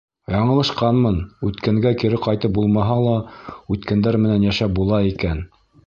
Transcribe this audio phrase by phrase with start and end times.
[0.35, 1.19] Яңылышҡанмын,
[1.49, 3.15] үткәнгә кире ҡайтып булмаһа ла,
[3.77, 5.49] үткәндәр менән йәшәп була икән.